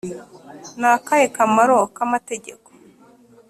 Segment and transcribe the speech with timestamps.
[0.79, 2.67] ni akahe kamaro k’amategeko